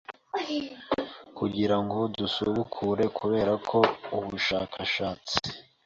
Kugira 1.37 1.75
ngo 1.83 1.99
dusubukure 2.17 3.05
kubera 3.17 3.53
ko 3.69 3.79
ubushakashatsi 4.17 5.35